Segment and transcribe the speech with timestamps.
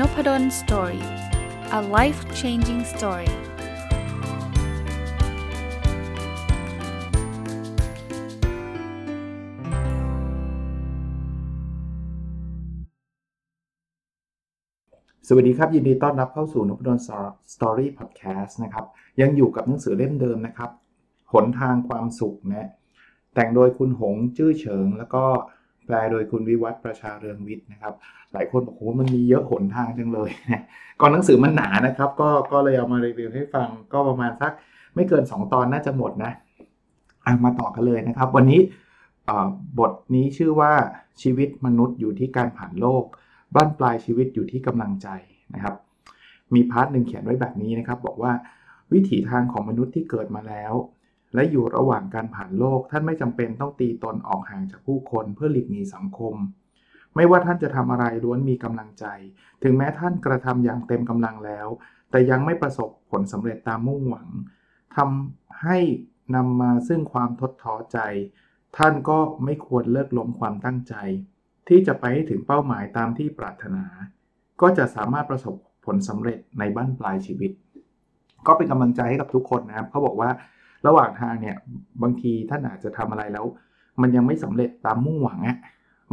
[0.00, 1.04] Noppadol Story
[1.78, 3.30] a life changing story
[15.28, 16.98] สวัสดีครับ ยินดีต้อนรับเข้าสู่นพดล
[17.54, 18.86] Story Podcast นะครับ
[19.20, 20.70] ยังอยู่กับหนังสือเล่มเดิมนะครับ
[21.32, 22.70] หนทางความสุขนะ
[23.34, 25.24] แต่งโดยคุณหงจื้อเฉิง แล้วก็
[25.86, 27.94] แปลโดยคุณวิวัฒน์ประชาเรืองวิทย์นะครับ
[28.32, 30.62] หลายคนบอกโอ้มันมีเยอะหนทางจังเลยนะ
[31.00, 34.52] ก่อนหนังสือมันหนานะครับ ก็ก็เลยเอามารีวิวให้ฟังก็ประมาณสัก
[34.94, 36.32] ไม่เกิน 2 ตอนน่าจะหมดนะ
[37.24, 38.60] อะมาต่อกันเลยนะครับ วันนี้
[39.78, 40.72] บทนี้ชื่อว่า
[41.22, 43.04] ชีวิตมนุษย์อยู่ที่การผ่านโลก
[43.54, 45.08] บั้นปลายชีวิตอยู่ที่กำลังใจ
[45.54, 45.74] นะครับ
[46.54, 48.32] มี part หนึ่งเขียนไว้แบบนี้นะครับ บอกว่า
[48.92, 50.72] วิถีทางของมนุษย์ที่เกิดมาแล้ว
[51.34, 56.34] และอยู่ระหว่างการผ่านโลก ท่านไม่จำเป็นต้องตีตนออกห่างจากผู้คนเพื่อหลีกหนีสังคม
[57.14, 59.04] ไม่ว่าท่านจะทำอะไรล้วนมีกำลังใจ
[59.62, 61.68] ถึงแม้ท่านกระทำอย่างเต็มกำลังแล้ว
[62.10, 64.28] แต่ยังไม่ประสบผลสำเร็จตามมุ่งหวัง
[64.96, 65.78] ทำให้
[66.34, 67.98] นำมาซึ่งความทดท้อใจ
[68.76, 70.94] ท่านก็ไม่ควรเลิกล้มความตั้งใจ
[71.68, 73.84] ที่จะไปให้ถึงเป้าหมายตามที่ปรารถนา
[74.60, 75.54] ก็จะสามารถประสบ
[75.86, 77.52] ผลสำเร็จในบ้านปลายชีวิต
[78.46, 80.30] ก็เป็นกำลังใจให้กับทุกคนนะครับเขาบอกว่า
[80.86, 81.56] ระหว่างทางเนี่ย
[82.02, 83.46] บางทีท่านอาจจะทำอะไรแล้ว
[84.00, 85.58] มันยังไม่สำเร็จตามมุ่งหวังอะ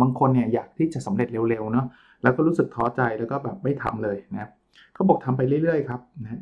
[0.02, 1.86] บางคนเนี่ยอยากที่จะสำเร็จเร็วๆเนาะ
[2.24, 4.50] แล้วก็รู้สึกท้อใจแล้วก็แบบไม่ทำเลยนะ
[4.94, 6.42] เขาบอกทำไปเรื่อยๆครับนะ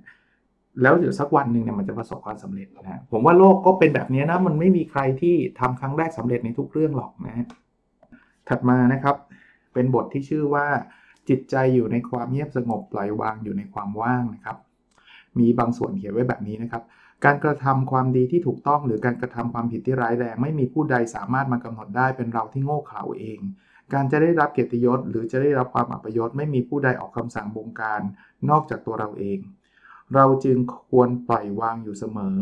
[0.81, 7.45] แล้วเดี๋ยวสักวันหนึ่งเนี่ยมันจะประสบความสำเร็จนะผมว่าโลกก็เป็นแบบนี้นะมันไม่มีใครที่ทำครั้งแรกสำเร็จในทุกเรื่องหรอกนะ
[8.49, 9.15] ถัดมานะครับ
[9.73, 10.65] เป็นบทที่ชื่อว่า
[11.29, 14.57] จิตใจอยู่ในความเงียบสงบปล่อยวางอยู่ในความว่างนะครับ
[15.39, 16.83] มีบางส่วนเขียนไว้แบบนี้นะครับ
[17.25, 23.39] การกระทำความดีที่ถูกต้องหรือการกระทำความผิดที่ร้ายแรงไม่มีผู้ใดสามารถมากำหนดได้เป็นเราที่โง่เขลาเอง
[23.93, 28.01] การจะได้รับเกียรติยศ หรือจะได้รับความอัปยศไม่มีผู้ใดออกคำสั่งบงการ
[28.49, 29.39] นอกจากตัวเราเอง
[30.15, 30.57] เราจึง
[30.89, 32.37] ควรปล่อยวางอยู่เสมอ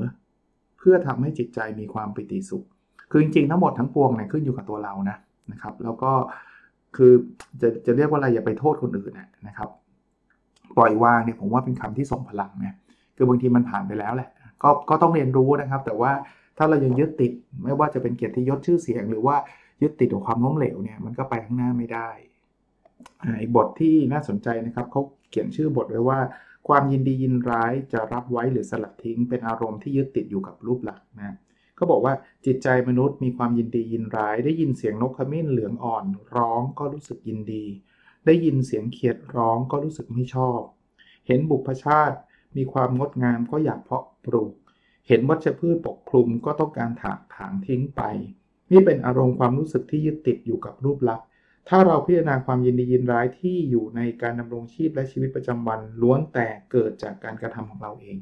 [0.77, 2.65] เพื่อทำให้จิตใจมีความปิติสุข
[3.11, 5.17] คือจริงๆทั้งหมดทั้งปวงเนี่ยขึ้นอยู่กับตัวเรานะ
[5.51, 6.11] นะครับ แล้วก็
[6.95, 7.11] คือ
[7.61, 9.13] จะจะเรียกว่าอะไรอย่าไปโทษคนอื่น
[9.47, 9.69] นะครับ
[10.77, 12.77] ปล่อยวางเนี่ยผมว่าเป็นคำที่ส่งพลังนะ
[13.15, 14.29] คือบางทีมันผ่านไปแล้วแหละ
[14.63, 16.11] ก็ก็ต้องเรียนรู้นะครับ แต่ว่า
[16.57, 17.31] ถ้าเรายังยึดติด
[17.63, 19.35] ไม่ว่าจะเป็นเกียรติยศชื่อเสียง หรือว่า
[19.81, 22.09] ยึดติดกับความล้มเหลวเนี่ยมันก็ไปข้างหน้าไม่ได้
[23.39, 26.19] อีกบทที่น่าสนใจนะครับเขาเขียนชื่อบทไว้ว่า
[26.67, 31.35] ความยินดียินร้ายจะรับไว้หรือสลัดทิ้ง เป็นอารมณ์ที่ยึดติดอยู่กับรูปลักษณ์นะ
[31.75, 32.13] เขาบอกว่า
[32.45, 36.05] จิตใจมนุษย์มีความยินดียินร้าย ได้ยินเสียงนกขมิ้นเหลืองอ่อน
[36.37, 37.65] ร้องก็รู้สึกยินดี
[38.25, 40.61] ได้ยินเสียงเขียดร้องก็รู้สึกไม่ชอบ
[41.27, 42.17] เห็นบุพชาติ
[42.57, 44.53] มีความงดงามก็อยากเพาะปลูก
[45.07, 48.01] เห็นวัชพืชปกคลุมก็ต้องการถากถางทิ้งไป
[48.71, 51.25] นี่เป็นอารมณ์ความรู้สึกที่ยึดติดอยู่กับรูปลักษณ์
[51.69, 58.17] ถ้าเราพิจารณาความยินดียินร้ายที่อยู่ในการดำรงชีพและชีวิตประจำวันล้วนแต่เกิดจากการกระทำของเราเอง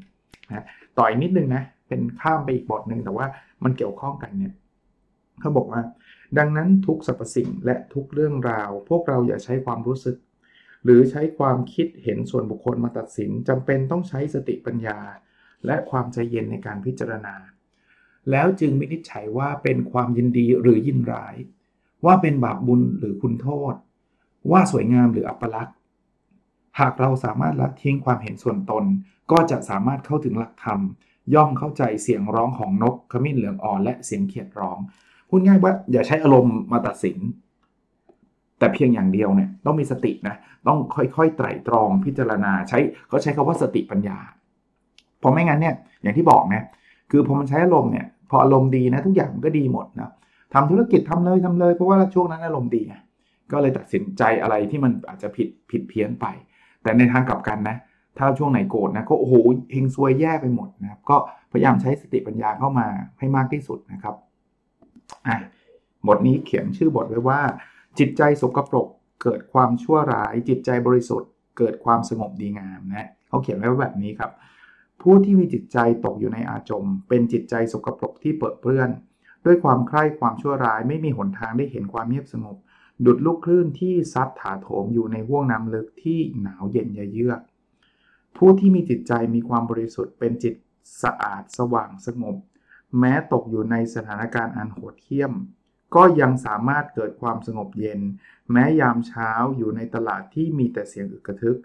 [0.50, 0.66] นะ
[0.98, 3.26] ต่ออีกนิดนึงนะ เป็นข้ามไปอีกบทหนึ่งแต่ว่า
[3.64, 4.54] มันเกี่ยวข้องกันเนี่ย
[5.40, 5.82] เขาบอกว่า
[6.38, 10.16] ดังนั้นทุกสรรพสิ่งและทุกเรื่องราว พวกเราอย่าใช้ความรู้สึก
[10.84, 15.00] หรือใช้ความคิดเห็นส่วนบุคคลมาตัดสินจำเป็นต้องใช้สติปัญญา
[15.66, 17.36] และความใจเย็นในการพิจารณา
[18.32, 21.36] แล้วจึงวินิจฉัยว่าเป็นความยินดีหรือยินร้าย
[22.06, 23.74] ว่าเป็นบาปบุญหรือคุณโทษ
[24.52, 25.76] ว่าสวยงามหรืออัปลักษณ์
[26.80, 28.86] หากเราสามารถละทิ้งความเห็นส่วนตน
[29.32, 30.80] ก็จะสามารถเข้าถึงหลักธรรม
[31.36, 34.78] ย่อมเข้าใจเสียงร้องของนกขมิ้นเหลืองอ่อนและเสียงเขียดร้อง
[35.30, 37.18] พูดง่ายว่าอย่าใช้อารมณ์มาตัดสิน
[38.60, 40.36] แต่เพียงอย่างเดียวเนี่ยต้องมีสตินะ
[40.68, 44.18] ต้องค่อยๆไตร่ตรองพิจารณาใช้เขาใช้คาว่าสติปัญญา
[45.20, 46.64] เพราะไม่งั้นเนี่ยอย่างที่บอกนะ
[47.12, 50.12] คือพอมันใช้อารมณ์เนี่ยพออารมณ์ดีนะทุกอย่างมันก็ดีหมดนะ
[50.54, 52.82] ทำธุรกิจทำเลยทำเลย เพราะว่าช่วงนั้นอารมณ์ดี
[53.52, 56.26] ก็เลยตัดสินใจอะไรที่มันอาจจะผิดผิดเพี้ยนไป
[56.84, 57.78] แต่ในทางกลับกันนะ
[58.18, 59.34] ถ้าช่วงไหนโกรธนะก็โอ้โห
[59.72, 61.18] เฮงซวยแย่ไปหมดนะครับ ก็
[61.52, 62.88] พยายามใช้สติปัญญาเข้ามา
[63.20, 64.16] ให้มากที่สุดนะครับ
[65.28, 65.38] อะ
[66.08, 67.40] บทนี้เขียนชื่อบทไว้ว่า
[68.00, 68.88] จิตใจสกปรก
[69.24, 74.32] เกิดความชั่วร้าย จิตใจบริสุทธิ์ เกิดความสงบดีงามนะเขาเขียนไว้แบบนี้ครับ
[75.02, 78.90] ผู้ที่มีจิตใจตกอยู่ในอาจม เป็นจิตใจสกปรกที่เปิดเปื้อน
[79.46, 82.58] ด้วยความใคร่ความชั่วร้ายไม่มีหนทางได้เห็นความเงียบสงบ
[83.06, 87.42] ดุดลูกคลื่นที่ซัดถาโถมอยู่ในห้วงน้ำลึกที่หนาวเย็นเยือก
[88.38, 90.56] ผู้ที่มีจิตใจมีความบริสุทธิ์ เป็นจิต
[91.04, 92.36] สะอาดสว่างสงบ
[93.00, 95.34] แม้ตกอยู่ในสถานการณ์อันโหดเหี้ยม
[95.96, 98.00] ก็ยังสามารถเกิดความสงบเย็น
[98.52, 101.60] แม้ยามเช้าอยู่ในตลาดที่มีแต่เสียงอึกระทึก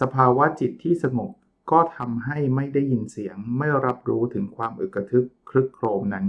[0.00, 1.30] สภาวะจิตที่สงบ
[1.70, 6.26] ก็ทำให้ไม่ได้ยินเสียงไม่รับรู้ถึงความอึกระทึกคลึกโครมนั้น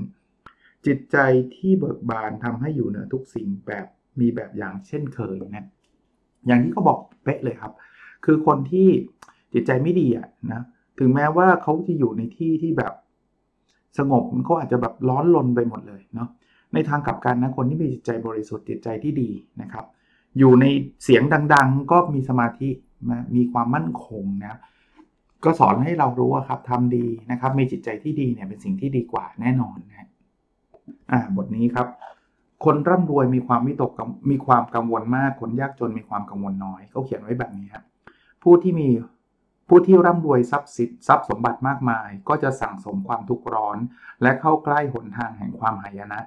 [0.86, 1.18] จิตใจ
[1.56, 3.88] ที่เบิกบานทำให้อยู่เหนือทุกสิ่งแบบ
[4.20, 5.68] มีแบบอย่างเช่นเคยนะ
[6.48, 7.74] อย่างที่เขาบอกเป๊ะเลยครับ
[8.26, 8.88] คือคนที่
[9.54, 10.62] จิตใจไม่ดีอะนะ
[11.00, 12.94] ถึงแม้ว่าเขาจะอยู่ในที่ที่แบบ
[13.98, 16.30] สงบเขาอาจจะแบบร้อนลนไปหมดเลยเนาะ
[16.74, 19.30] ในทางกลับกันนะคนที่มีจิตใจบริสุทธิ์จิตใจที่ดี
[19.62, 19.86] นะครับ
[20.38, 20.66] อยู่ใน
[21.04, 21.24] เสียง
[21.54, 22.70] ดัง ๆ ก็มีสมาธิ
[23.36, 24.60] มีความมั่นคงนะ
[25.44, 30.08] ก็สอนให้เรารู้ว่าครับทำดีนะครับ มีจิตใจที่ดีเนี่ยเป็นสิ่งที่ดีกว่าแน่นอนนะ
[31.12, 31.88] อ่าบทนี้ครับ
[32.66, 33.92] คนร่ำรวยมีความวิตก
[34.32, 37.84] มีความกังวลมาก คนยากจนมีความกังวลน้อยเขาเขียนไว้แบบนี้ครับ
[38.44, 38.88] ผู้ที่มี
[39.70, 43.78] ผู้ที่ร่ำรวยทรัพย์สินทรัพย์สมบัติมากมาย ก็จะสั่งสมความทุกข์ร้อน
[44.22, 46.22] และเข้าใกล้หนทางแห่งความหายนะ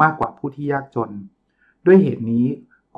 [0.00, 1.10] มากกว่าผู้ที่ยากจน
[1.86, 2.46] ด้วยเหตุนี้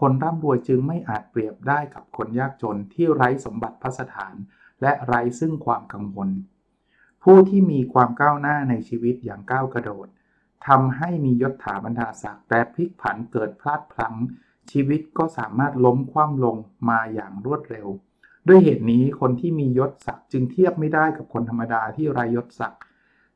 [0.01, 4.35] คนร่ำรวยจึงไม่อาจเปรียบได้กับคนยากจนที่ไร้สมบัติพัสถาน
[4.83, 6.29] และไร้ซึ่งความกังวล
[7.23, 10.07] ผู้ที่มีความก้าวหน้าในชีวิตอย่างก้าวกระโดด
[10.67, 14.15] ทำให้มียศถาบรรดาศักดิ์แต่พลิกผันเกิดพลาดพลั้ง
[14.71, 16.57] ชีวิตก็สามารถล้มคว่ำลง
[16.89, 17.89] มาอย่างรวดเร็ว
[18.49, 22.81] ด้วยเหตุนี้คนที่มียศศักดิ์จึงเทียบไม่ได้กับคนธรรมดาที่ไร้ยศศักดิ์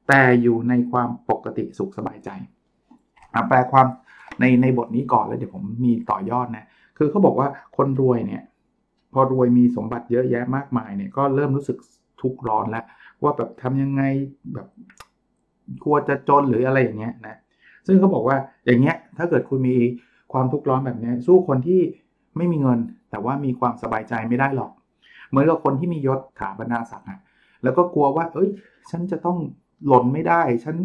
[0.09, 2.31] แต่อยู่ในความปกติสุขสบายใจ
[3.49, 3.87] แปลความ
[4.41, 6.65] ในในบทนี้ก่อนแล้วเดี๋ยวผมมีต่อยอดนะ
[6.99, 8.43] คือเขาบอกว่าคนรวยเนี่ย
[9.13, 11.79] พอรวยมีสมบัติเยอะแยะมากมายเนี่ยก็เริ่มรู้สึก
[12.21, 12.85] ทุกข์ร้อนแล้ว
[13.23, 14.03] ว่าแบบทำยังไง
[14.55, 14.69] แบบ
[15.85, 17.37] กลัวจะจนหรืออะไรอย่างเงี้ยนะ
[17.87, 19.77] ซึ่งเขาบอกว่าอย่างเงี้ยถ้าเกิดคุณมี
[20.33, 21.81] ความทุกข์ร้อนแบบนี้สู้คนที่
[22.37, 22.79] ไม่มีเงิน
[23.11, 24.73] แต่ว่ามีความสบายใจไม่ได้หรอก
[25.29, 27.19] เหมือนกับคนที่มียศถาบรรดาศักดิ์อะ
[27.63, 28.49] แล้วก็กลัวว่า เอ้ย
[28.91, 29.39] ฉันจะต้อง
[29.87, 30.77] หล่นไม่ได้ ฉัน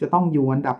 [0.00, 0.76] จะต้องอยู่อันดับ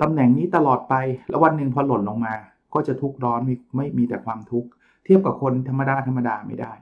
[0.00, 0.94] ตำแหน่งนี้ตลอดไป
[1.30, 2.34] แล้ววันหนึ่งพอหล่นลงมา
[2.74, 4.68] ก็จะทุกข์ร้อนมีไม่มีแต่ความทุกข์
[5.04, 6.72] เทียบกับคนธรรมดาธรรมดาไม่ได้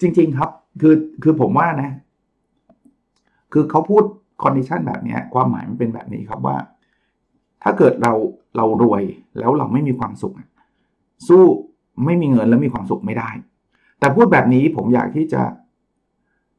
[0.00, 0.50] จริง ๆครับ
[0.80, 1.90] คือคือผมว่านะ
[3.52, 4.04] คือเขาพูด
[4.42, 6.56] คอนดิชันแบบนี้ความหมายมันเป็นแบบนี้ครับว่า
[7.62, 8.12] ถ้าเกิดเรา
[8.56, 9.02] เรารวย
[9.38, 10.34] แล้วเราไม่มีความสุข
[11.28, 11.42] สู้
[12.04, 13.30] ไม่มีเงินแล้วมีความสุขไม่ได้
[13.98, 15.42] แต่พูดแบบนี้ผมอยากที่จะ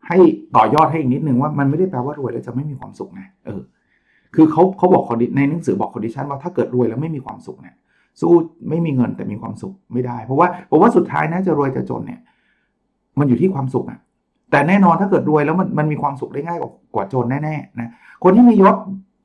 [0.07, 0.17] ให้
[0.55, 3.61] ต่อยอดให้อีกนิดนึงว่ามันไม่ได้แปลว่ารวยแล้วจะไม่มีความสุขนะเออ
[4.35, 5.03] คือเขาเขาบอก
[5.37, 7.75] ในหนังสือบอกคอนดิชันว่าถ้าเกิดรวยแล้วไม่มีความสุขเนี่ย
[8.21, 8.33] สู้
[8.69, 12.19] ไม่มีเงินแต่มีความสุขไม่ได้ เพราะว่าผมว่าสุดท้ายนะจะรวยจะจนเนี่ย
[13.19, 13.99] มันอยู่ที่ความสุขอะ
[14.51, 17.89] แต่แน่นอนถ้าเกิดรวยแล้วมันมันมีความสุขได้ง่ายกว่ากว่าจนแน่ๆนะ
[18.23, 18.75] คนที่มียศ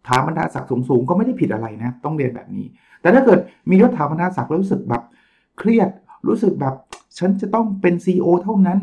[0.08, 2.64] ถานบรรดาศักดิ์สูงๆก็ไม่ได้ผิดอะไรนะ ต้องเรียนแบบนี้
[3.00, 3.38] แต่ถ้าเกิด
[3.70, 5.02] มียศถานบรรดาศักดิ์แล้วรู้สึกแบบ
[5.58, 5.88] เครียด
[6.26, 6.74] รู้สึกแบบ
[7.18, 8.78] ฉันจะต้องเป็นซีอเท่านั้น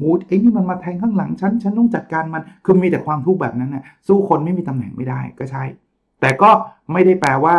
[0.00, 5.64] มูดไอ้นี่มันมาแทงข้างหลังฉันฉันต้องจัดการมันคือมีแต่ความทุกข์แบบนั้นนะสู้คนไม่มีตำแหน่งไม่ได้ก็ใช่
[6.20, 6.50] แต่ก็
[6.92, 7.54] ไม่ได้แปลว่า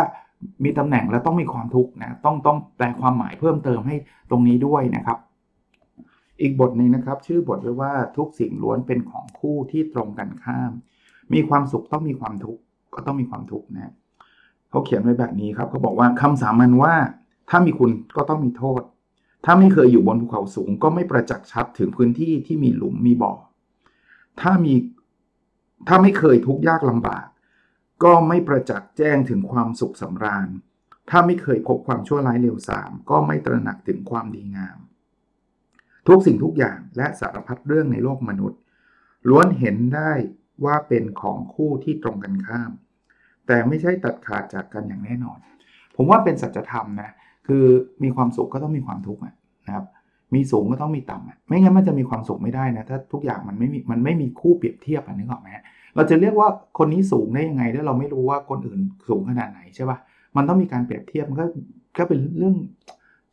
[0.64, 3.96] มีตำแหน่งแล้วต้องมีความทุกข์นะต้องต้องแปลความหมายเพิ่มเติมให้
[4.30, 5.18] ตรงนี้ด้วยนะครับ
[6.40, 10.72] อีกบทหนึ่งนะครับ ชื่อบทไว้ว่าทุกสิ่งล้วนเป็นของคู่ที่ตรงกันข้าม
[11.32, 12.60] มีความสุขต้องมีความทุกข์
[12.94, 13.92] ก็ต้องมีความทุกข์นะ
[14.70, 16.94] เขาเขียนไว้แบบนี้ครับเขาบอกว่าคำสามัญว่า
[17.50, 18.82] ถ้ามีคุณก็ต้องมีโทษ
[19.44, 23.32] ถ้าไม่เคยอยู่บนภูเขาสูง ก็ไม่ประจักษ์ชัดถึงพื้นที่ที่มีหลุมมีบ่อ
[24.40, 24.74] ถ้ามี
[25.88, 27.26] ถ้าไม่เคยทุกข์ยากลำบาก
[28.04, 30.48] ก็ไม่ประจักษ์แจ้งถึงความสุขสำราญ
[31.10, 34.78] ถ้าไม่เคยพบความชั่วร้ายเลวทราม ก็ไม่ตระหนักถึงความดีงาม
[36.08, 38.60] ทุกสิ่งทุกอย่างและสารพัดเรื่องในโลกมนุษย์
[39.28, 40.12] ล้วนเห็นได้
[40.64, 42.70] ว่าเป็นของคู่ที่ตรงกันข้าม
[43.46, 45.38] แต่ไม่ใช่ตัดขาดจากกันอย่างแน่นอน
[45.96, 47.10] ผมว่าเป็นสัจธรรมนะ
[47.48, 47.64] คือ
[48.02, 49.22] มีความสุขก็ต้องมีความทุกข์
[49.66, 49.86] นะครับ
[50.34, 55.48] มีสูงก็ต้องมีต่ำไม่งั้นมันจะมีความสุขไม่ได้นะ ถ้าทุกอย่างมันไม่มีมันไม่มีคู่เปรียบเทียบอะนึกออกไหม
[55.94, 59.98] เราจะเรียกว่าคนนี้สูงได้ยังไงถ้าเราไม่รู้ว่าคนอื่นสูงขนาดไหนใช่ปะ่ะ
[60.36, 61.46] มันต้องมีการเปรียบเทียบมันก็
[61.98, 62.54] ก็เป็นเรื่อง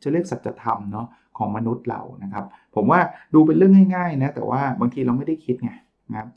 [0.02, 1.06] จะเรียกสัจธรรมเนาะ
[1.38, 2.44] ของมนุษย์เรานะครับ
[2.74, 3.00] ผมว่า
[3.34, 5.72] ดูเป็นเรื่องง่ายๆนะแต่ว่าบางทีเราไม่ได้คิดไง
[6.10, 6.28] นะครับ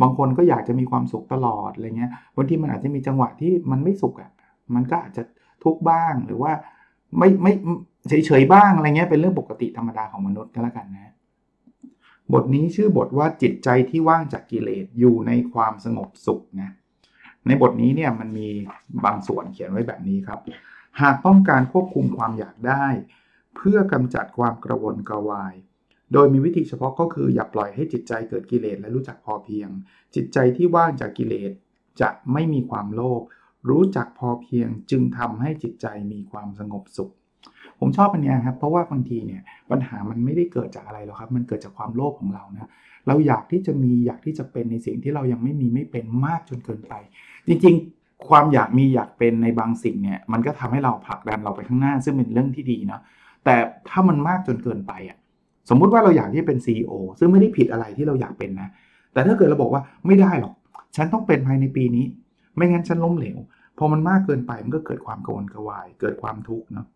[0.00, 4.30] บางคนก็อยากจะมีความสุขตลอดอะไรเงี้ยบางทีมันอาจจะมีจังหวะที่มันไม่สุขอะ่ะ
[4.74, 5.22] มันก็อาจจะ
[5.64, 6.52] ทุกข์บ้างหรือว่า
[7.16, 7.52] ไม่ไม่
[8.08, 11.12] เฉยๆบ้างอะไรเงี้ยเป็นเรื่องปกติธรรมดาของมนุษย์ก็แล้วกันนะ
[12.32, 16.70] บทนี้ชื่อบทว่าจิตใจที่ว่างจากกิเลสอยู่ในความสงบสุขนะ
[17.46, 18.48] ในบทนี้เนี่ยมันมี
[19.04, 20.40] บางส่วนเขียนไว้แบบนี้ครับ
[21.00, 22.86] หากต้องการควบคุมความอยากได้
[23.56, 25.54] เพื่อกำจัดความกระวนกระวาย
[26.12, 29.68] โดยมีวิธีเฉพาะก็คืออย่าปล่อยให้จิตใจเกิดกิเลสและรู้จักพอเพียง
[30.14, 31.52] จิตใจที่ว่างจากกิเลส
[32.00, 33.22] จะไม่มีความโลภ
[33.68, 37.10] รู้จักพอเพียงจึงทำให้จิตใจมีความสงบสุข
[37.80, 42.70] ผมชอบอันนี้ครับ เพราะว่าบางทีเนี่ยปัญหามันไม่ได้เกิดจากอะไรหรอกครับ มันเกิดจากความโลภของเรานะ
[43.06, 46.94] เราอยากที่จะมีอยากที่จะเป็นในสิ่งที่เรายังไม่มีไม่เป็นมากจนเกินไป
[47.48, 53.00] จริงๆ ความอยากมีอยากเป็นในบางสิ่งเนี่ยมันก็ทำให้เราผลักดันเราไปข้างหน้า ซึ่งเป็นเรื่องที่ดีเนาะ
[53.44, 53.54] แต่
[53.88, 55.18] ถ้ามันมากจนเกินไปอะ
[55.70, 58.68] สมมุติว่าเราอยากที่เป็น CEO ซึ่งไม่ได้ผิดอะไรที่เราอยากเป็นนะ
[59.12, 60.54] แต่ถ้าเกิดเราบอกว่าไม่ได้หรอก
[60.96, 62.04] ฉันต้องเป็นภายในปีนี้
[62.56, 63.38] ไม่งั้นฉันล้มเหลว
[63.78, 66.86] พอมันมากเกินไปมันก็เกิดความกังวลกระวาย เกิดความทุกข์เนาะ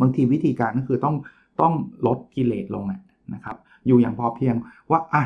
[0.00, 1.16] บางทีวิธีการก็คือต้อง
[1.60, 1.72] ต้อง
[2.06, 2.84] ลดกิเลสลง
[3.34, 4.54] นะครับ อยู่อย่างพอเพียง
[4.90, 5.22] ว่าอะ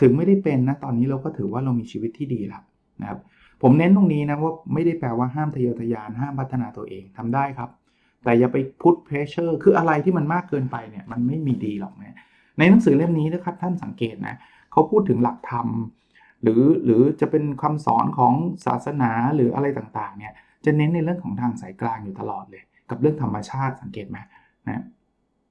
[0.00, 2.62] ถึงไม่ได้เป็นนะตอนนี้เราก็ถือว่าเรามีชีวิตที่ดีแล้ว
[3.00, 3.20] นะครับ
[3.62, 7.70] ผมเน้นตรงนี้นะว่าไม่ได้แปลว่าห้ามทะเยอทะยานห้ามพัฒนาตัวเองทำได้ครับ
[8.24, 12.16] แต่อย่าไปพุทเพรสเชอร์คืออะไรที่มันมากเกินไปเนี่ยมันไม่มีดีหรอกนะ
[12.58, 14.36] ในหนังสือเล่มนี้นะครับท่านสังเกตนะ
[14.72, 15.66] เขาพูดถึงหลักธรรม
[16.44, 18.34] หรือหรือจะเป็นคำสอนของ
[18.66, 20.32] ศาสนาหรืออะไรต่างๆเนี่ย
[20.64, 24.18] จะเน้นในเรื่องของทางสายกลางอยู่ตลอดเลย กับเรื่องธรรมชาติสังเกตไหม
[24.68, 24.82] นะ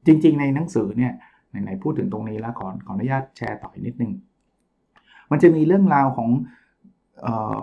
[0.06, 1.14] จริงๆ ในหนังสือเนี่ย
[1.50, 4.12] ไหนๆพูดถึงตรงนี้แล้วขอขออนุญาตแชร์ต่ออีกนิดนึง
[5.32, 6.30] มันจะมีเรื่องราวของ
[7.26, 7.56] ออ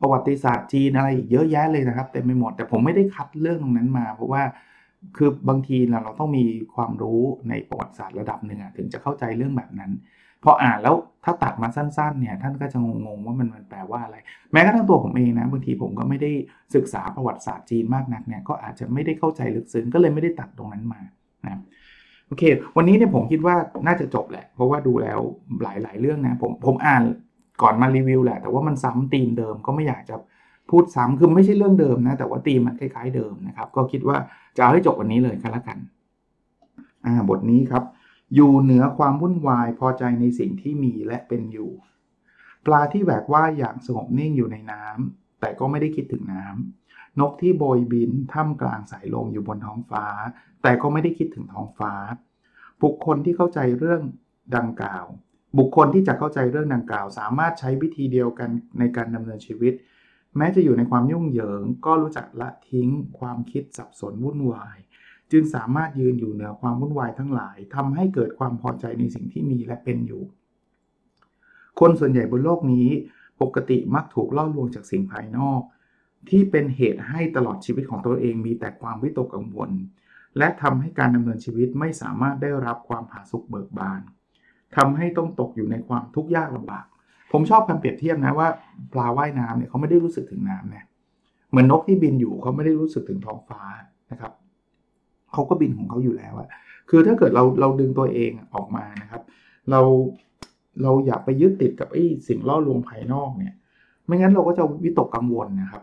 [0.00, 4.42] ประวัติศาสตร์จีนอะไรอีกเยอะแยะเลยนะครับเต็มไปหมดแต่ผมไม่ได้คัดเรื่องตรงนั้นมา เพราะว่า
[5.16, 9.90] คือบางทีเราเราต้องมีความรู้ในประวัติศาสตร์ระดับหนึ่งถึงจะเข้าใจเรื่องแบบนั้น
[10.44, 10.94] พออ่านแล้ว
[11.24, 14.16] ถ้าตัดมาสั้นๆเนี่ยท่านก็จะงงๆว่ามันมันแปลว่าอะไร
[14.52, 16.30] แม้กระทั่งตัวผมเองนะบางทีผมก็ไม่ได้
[16.74, 21.00] ศึกษาประวัติศาสตร์จีนมากนักเนี่ยก็อาจจะไม่ได้เข้าใจลึกซึ้งก็เลยไม่ได้ตัดตรงนั้นมา
[21.44, 21.60] นะ
[22.26, 22.42] โอเค
[22.76, 23.56] วันนี้เนี่ยผมคิดว่า
[23.86, 25.18] น่าจะจบแหละ เพราะว่าดูแล้ว
[25.62, 27.02] หลายๆ เรื่องนะผมผมอ่าน
[27.62, 30.16] ก่อนมารีวิวแหละ แต่ว่ามันซ้ำธีมเดิมก็ไม่อยากจะ
[30.70, 34.16] พูดซ้ำคือไม่ใช่เรื่องเดิมนะ แต่ว่าธีมมันคล้ายๆเดิมนะครับ ก็คิดว่า
[34.56, 35.78] จะเอาให้จบวันนี้เลยกันละกัน
[37.04, 37.84] อ่าบทนี้ครับ
[38.34, 41.70] อยู่เหนือความวุ่นวายพอใจในสิ่งที่มีและเป็นอยู่
[42.66, 50.06] ปลาที่แหวกว่ายอย่างสงบนิ่งอยู่ในน้ำแต่ก็ไม่ได้คิดถึงน้ำนกที่โบยบินท่ามกลางสายลมอยู่บนท้องฟ้า
[50.62, 51.92] แต่ก็ไม่ได้คิดถึงท้องฟ้า
[52.82, 54.02] บุคคลที่เข้าใจเรื่อง
[54.56, 55.04] ดังกล่าว
[55.58, 59.72] บุคคลที่จะเข้าใจเรื่องดังกล่าว สามารถใช้วิธีเดียวกันในการดำเนินชีวิต
[60.36, 64.78] แม้จะอยู่ในความยุ่งเหยิง ก็รู้จักละทิ้งความคิดสับสนวุ่นวาย
[65.32, 70.22] จึงสามารถยืนอยู่เหนือความวุ่นวายทั้งหลายทำให้เกิดความพอใจในสิ่งที่มีและเป็นอยู่
[71.80, 72.88] คนส่วนใหญ่บนโลกนี้
[73.42, 75.60] ปกติมักถูกล่อลวงจากสิ่งภายนอก
[76.28, 79.70] ที่เป็นเหตุให้ตลอดชีวิตของตัวเองมีแต่ความวิตกกังวล
[80.38, 84.00] และทำให้การดำเนินชีวิตไม่สามารถได้รับความผาสุกเบิกบาน
[84.76, 86.86] ทำให้ต้องตกอยู่ในความทุกข์ยากลำบาก
[87.32, 88.48] ผมชอบคำเปรียบเทียบนะว่า
[88.92, 90.84] ปลาว่ายน้ำเนี่ยเขาไม่ได้รู้สึกถึงน้ำนะ
[91.50, 93.62] เหมือนนกที่บินอยู่เขาไม่ได้รู้สึกถึงท้องฟ้า
[94.10, 94.32] นะครับ
[95.32, 96.48] เขาก็บินของเขาอยู่แล้วอะ
[96.90, 99.22] คือถ้าเกิดเราเราดึงตัวเองออกมานะครับ
[99.70, 99.80] เรา
[100.82, 103.54] เราอย่าไปยึดติดกับไอ้สิ่งล่อลวงภายนอกเนี่ย
[104.06, 105.82] ไม่งั้นเราก็จะวิตกกังวลนะครับ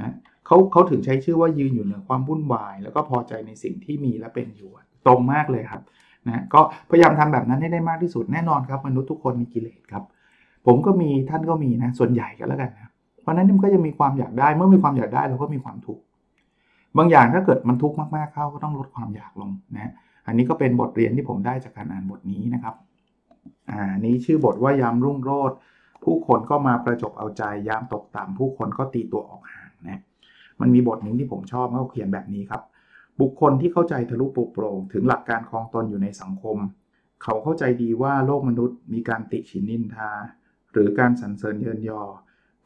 [0.00, 0.14] นะ
[0.46, 4.70] เขาเขาถึงใช้ชื่อว่ายืนอยู่เหนือความวุ่นวาย แล้วก็พอใจในสิ่งที่มีและเป็นอยู่
[5.06, 5.82] ตรงมากเลยครับ
[6.26, 6.60] นะก็
[6.90, 10.04] พยายามทำแบบนั้นให้ได้มากที่สุดแน่นอนครับ มนุษย์ทุกคนมีกิเลสครับ
[10.66, 12.90] ผมก็มีท่านก็มีนะส่วนใหญ่กันแล้วกันนะ
[13.22, 16.02] เพราะนั้นมันก็จะมีความอยากได้เมื่อมีความอยากได้เราก็มีความทุกข์
[16.96, 19.92] บางอย่างถ้าเกิดมันทุกข์มากๆเข้าก็ต้องลดความอยากลงนะ
[20.26, 22.74] อันนี้ก็เป็นบทเรียนที่ผมได้จากการอ่านบทนี้นะครับ
[23.70, 25.56] อ่านี้ชื่อบทว่ายามรุ่งโรจน์
[26.04, 30.00] ผู้คนก็มาประจบเอาใจยามตกต่ำผู้คนก็ตีตัวออกห่างนะ
[30.60, 32.62] มันมีบทหนึ่งที่ผมชอบเขาเขียนแบบนี้ครับ
[33.20, 36.58] บุคคลที่เข้าใจทะลุปลุกโปร่งถึงหลักการคลองตนอยู่ในสังคม
[37.22, 40.10] เขาเข้าใจดีว่าโลกมนุษย์มีการติฉินนินทา
[40.72, 42.02] หรือการสรรเสริญเยินยอ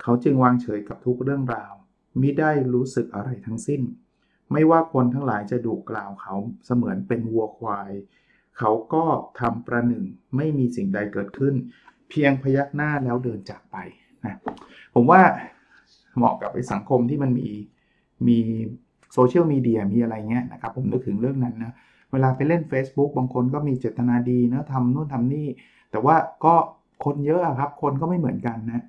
[0.03, 1.73] เขาจึงวางเฉยกับทุกเรื่องราว
[2.21, 3.81] มิได้รู้สึกอะไรทั้งสิ้น
[4.52, 6.35] ไม่ว่าคนทั้งหลายจะดุกล่าวเขา
[6.66, 7.90] เสมือนเป็นวัวควาย
[8.59, 9.04] เขาก็
[9.40, 10.04] ทำประหนึ่ง
[10.37, 11.54] ไม่มีสิ่งใดเกิดขึ้น
[12.11, 13.76] เพียงพยักหน้าแล้วเดินจากไป
[14.25, 14.38] นะ
[14.95, 15.21] ผมว่า
[16.16, 17.49] เหมาะกับไอ้สังคมที่มันมี
[18.28, 18.38] มี
[19.12, 21.73] โซเชียลมีเดียมีอะไรเงี้ยนะครับ ผมนึกถึงเรื่องนั้นนะ
[22.12, 25.47] เวลาไปเล่น Facebook บางคนก็มีเจตนาดีนะทำนู่นทำนี่
[25.90, 26.54] แต่ว่าก็
[27.04, 28.85] คนเยอะครับ คนก็ไม่เหมือนกันนะ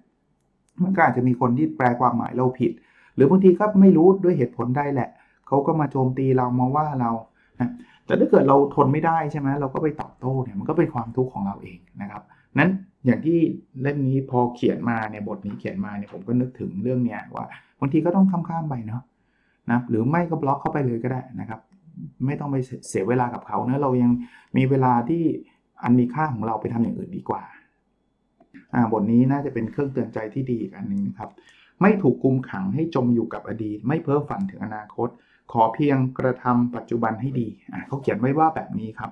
[0.84, 2.72] มันก็อาจจะมีคนที่แปลความหมายเราผิด
[3.16, 5.10] หรือบางทีก็ไม่รู้ด้วยเหตุผลได้แหละ
[5.52, 7.12] เขาก็มาโจมตีเรามาว่าเรา
[7.60, 7.72] นะ
[8.06, 12.24] แต่ถ้าเกิดเราทนไม่ได้ใช่ไหมเราก็ไปตอบโต้เนี่ยมันก็เป็นความทุกข์ของเราเองนะครับ
[12.60, 12.70] นั้น
[13.06, 13.40] อย่างที่
[13.82, 17.46] เล่มนี้พอเขียนมาเนี่ยบทนี้เขียนมาเนี่ยผมก็นึกถึงเรื่องเนี้ยว่า
[17.80, 19.04] บางทีก็ต้องข้ามข้ามไปเนาะ
[19.72, 21.60] นะหรือไม่ก็บล็อกเข้าไปเลยก็ได้นะครับ
[22.26, 24.12] ไม่ต้องไปเสียเวลากับเขาเนะเรายัง
[24.58, 25.24] มีเวลาที่
[25.84, 27.44] อันมีค่าของเราไปทำอย่างอื่นดีกว่า
[28.74, 31.30] อ่าบทนี้น่าจะเป็นเครื่องเตือนใจที่ดีอีกอันหนึ่งนะครับ
[31.82, 35.10] ไม่ถูกคุมขังให้จมอยู่กับอดีต ไม่เพ้อฝันถึงอนาคต
[35.52, 37.48] ขอเพียงกระทำปัจจุบันให้ดี
[37.88, 39.12] เขาเขียนไว้ว่าแบบนี้ครับ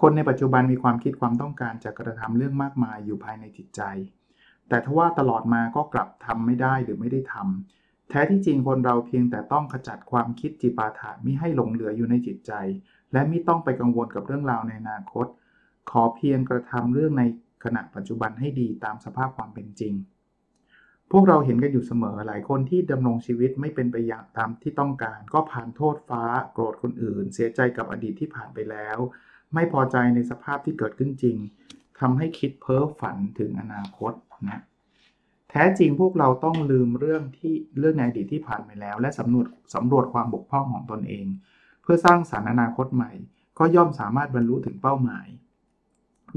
[0.00, 3.82] คนในปัจจุบันมีความคิดความต้องการจะกระทำเรื่องมากมายอยู่ภายในจิตใจ
[4.68, 12.52] แต่ทว่าตลอดมาก็กลับทำไม่ได้หรือไม่ได้ทำแท้ที่จริงคนเราเพียงแต่ต้องขจัดความคิดจิปาถะมิให้หลงเหลืออยู่ในจิตใจ
[13.12, 15.26] และมิต้องไปกังวลกับเรื่องราวในอนาคต
[15.90, 17.22] ขอเพียงกระทำเรื่องใน
[17.64, 19.94] ขณะปัจจุบันให้ดีตามสภาพความเป็นจริง
[21.12, 28.98] พวกเราเห็นกันอยู่เสมอหลายคนที่ดำรงชีวิตไม่เป็นไปอย่างตามที่ต้องการ ก็ผ่านโทษฟ้า โกรธคนอื่น เสียใจกับอดีตที่ผ่านไปแล้ว
[29.54, 31.36] ไม่พอใจในสภาพที่เกิดขึ้นจริง
[32.00, 34.12] ทำให้คิดเพ้อฝันถึงอนาคต
[34.48, 34.62] นะ
[35.50, 41.26] แท้จริงพวกเราต้องลืมเรื่องที่เรื่องในอดีตที่ผ่านไปแล้ว และสำรวจสำรวจความบกพร่องของตนเอง
[41.82, 43.12] เพื่อสร้างสารรค์อนาคตใหม่
[43.58, 45.26] ก็ย่อมสามารถบรรลุถึงเป้าหมาย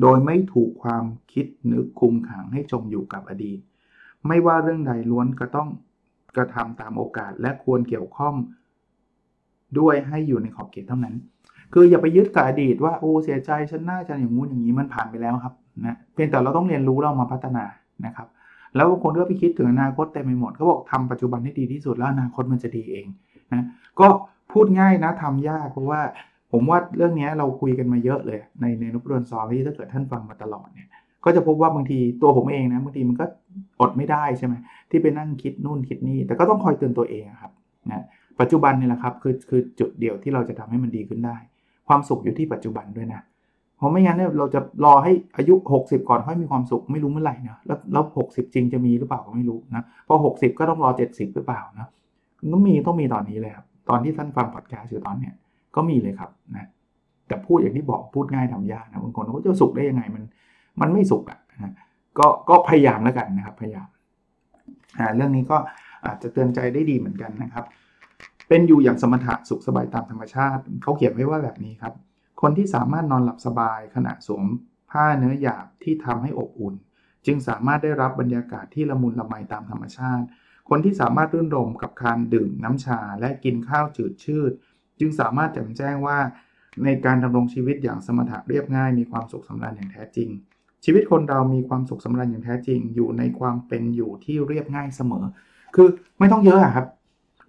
[0.01, 1.03] โดยไม่ถูกความ
[1.33, 3.59] คิดนึกคุมขังให้จมอยู่กับอดีต
[4.27, 5.69] ไม่ว่าเรื่องใดล้วนก็ต้อง
[6.35, 8.35] กระทำตามโอกาสและควรเกี่ยวข้อง
[9.79, 11.15] ด้วยให้อยู่ในขอบเขตเท่านั้น
[11.73, 15.53] คืออย่าไปยึดกับอดีตว่าโอ้เสียใจฉันน่าจะอย่างงู้นอย่างนี้มันผ่านไปแล้วครับ
[15.85, 17.65] นะเพียงแต่เราต้องเรียนรู้เรามาพัฒนา
[18.05, 18.27] นะครับ
[18.75, 23.05] แล้วบางคนก็ไปคิดถึงอนาคตเต็มไปหมดเขาบอกทำปัจจุบันให้ดีที่สุดแล้วอนาคตมันจะดีเอง
[23.53, 23.65] นะ
[23.99, 24.07] ก็
[24.51, 26.01] พูดง่ายนะทำยากเพราะว่า
[26.51, 30.89] ผมว่าเรื่องนี้เราคุยกันมาเยอะเลย ในในนุบรนซอรี่ถ้าเกิดท่านฟังมาตลอดเนี่ย
[31.25, 33.25] ก็จะพบว่าบางทีตัวผมเองนะบางทีมันก็
[33.79, 34.53] อดไม่ได้ใช่ไหม
[34.89, 37.51] ที่ไปนั่งคิดนู่นคิดนี่แต่ก็ต้องคอยเตือนตัวเองครับ
[37.91, 38.05] นะ
[38.39, 41.37] ปัจจุบันนี่แหละครับคือคือจุดเดียวที่เราจะทำให้มันดีขึ้นได้
[41.87, 43.21] ความสุขอยู่ที่ปัจจุบันด้วยนะ
[43.77, 51.87] เพราะไม่งั้นเนี่ยเราจะรอให้อายุ 60 ก่อนค่อยมีความสุขไม่รู้เมื่อไหร่นะแล้วแล้ว60จริงจะมีหรือเปล่าก็ไม่รู้นะพอ 60 ก็ต้องรอ 70 หรือเปล่านะ
[52.53, 55.33] ต้องมีต้องมีตอนนี้เลยครับตอนที่ท่านฟังพอดแคสต์อยู่ตอนเนี้ย
[55.75, 56.67] ก็มีเลยครับนะ
[57.27, 60.23] แต่พูดอย่างที่บอกพูดง่ายทำยากนะบางคนเขาจะสุขได้ยังไงมัน
[60.81, 61.73] มันไม่สุขอะนะ
[62.19, 63.87] ก็ก็พยายามแล้วกันนะครับพยายาม
[65.15, 65.57] เรื่องนี้ก็
[66.05, 67.65] อาจจะเตือนใจได้ดีเหมือนกันนะครับ
[68.47, 71.93] เป็นอยู่อย่างสมถะสุขสบายตามธรรมชาติเขาเขียนไว้ว่าแบบนี้ครับ
[72.41, 74.43] คนที่สามารถนอนหลับสบายขณะสวม
[74.91, 76.75] ผ้าเนื้อหยาบที่ทำให้อบอุ่น
[77.25, 80.25] จึงสามารถได้รับบรรยากาศที่ละมุนละไมตามธรรมชาติ
[80.69, 84.51] คนที่สามารถรื่นรมกับการดื่มน้ำชาและกินข้าวจืดชืด
[84.99, 86.19] จึงสามารถแจ่มแจ้งว่า
[86.83, 90.29] ในการดำรงชีวิตอย่างสมถะเรียบง่ายมีความสุขสำราญอย่างแท้จริง
[90.85, 95.23] ชีวิตคนเรามีความสุขสำราญอย่างแท้จริง อยู่ในความเป็นอยู่ที่เรียบง่ายเสมอ
[95.75, 95.87] คือ
[96.19, 96.85] ไม่ต้องเยอะอะครับ